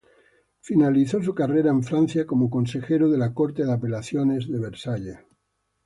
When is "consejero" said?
2.49-3.07